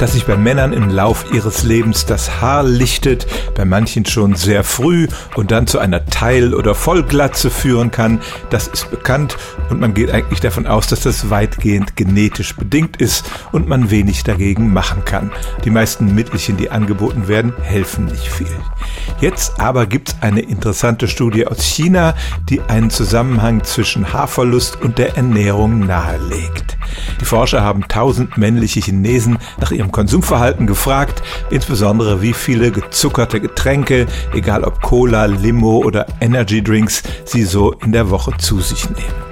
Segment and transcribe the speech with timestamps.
[0.00, 4.64] dass sich bei Männern im Lauf ihres Lebens das Haar lichtet, bei manchen schon sehr
[4.64, 8.18] früh und dann zu einer Teil- oder Vollglatze führen kann,
[8.48, 9.36] das ist bekannt
[9.68, 14.24] und man geht eigentlich davon aus, dass das weitgehend genetisch bedingt ist und man wenig
[14.24, 15.32] dagegen machen kann.
[15.64, 18.46] Die meisten Mittelchen, die angeboten werden, helfen nicht viel.
[19.20, 22.14] Jetzt aber gibt es eine interessante Studie aus China,
[22.48, 26.78] die einen Zusammenhang zwischen Haarverlust und der Ernährung nahelegt.
[27.20, 34.06] Die Forscher haben tausend männliche Chinesen nach ihrem Konsumverhalten gefragt, insbesondere wie viele gezuckerte Getränke,
[34.34, 39.30] egal ob Cola, Limo oder Energy Drinks, sie so in der Woche zu sich nehmen.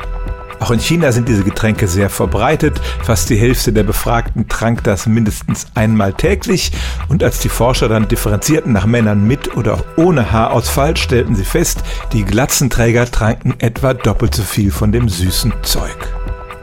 [0.61, 2.81] Auch in China sind diese Getränke sehr verbreitet.
[3.05, 6.73] Fast die Hälfte der Befragten trank das mindestens einmal täglich.
[7.09, 11.83] Und als die Forscher dann differenzierten nach Männern mit oder ohne Haarausfall, stellten sie fest,
[12.13, 16.18] die Glatzenträger tranken etwa doppelt so viel von dem süßen Zeug.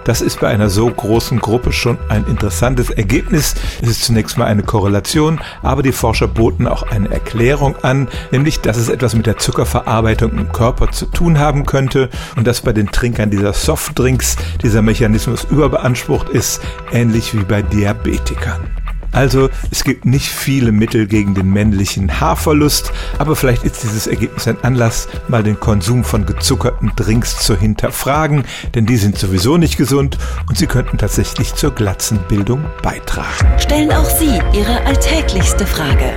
[0.05, 3.55] Das ist bei einer so großen Gruppe schon ein interessantes Ergebnis.
[3.81, 8.61] Es ist zunächst mal eine Korrelation, aber die Forscher boten auch eine Erklärung an, nämlich,
[8.61, 12.71] dass es etwas mit der Zuckerverarbeitung im Körper zu tun haben könnte und dass bei
[12.71, 16.61] den Trinkern dieser Softdrinks dieser Mechanismus überbeansprucht ist,
[16.91, 18.84] ähnlich wie bei Diabetikern.
[19.15, 24.45] Also es gibt nicht viele Mittel gegen den männlichen Haarverlust, aber vielleicht ist dieses Ergebnis
[24.47, 28.43] ein Anlass, mal den Konsum von gezuckerten Drinks zu hinterfragen,
[28.75, 30.17] denn die sind sowieso nicht gesund
[30.49, 33.47] und sie könnten tatsächlich zur Glatzenbildung beitragen.
[33.57, 36.11] Stellen auch Sie Ihre alltäglichste Frage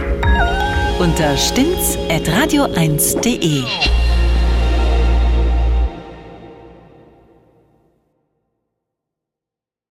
[0.98, 3.62] unter stimmtz.radio1.de.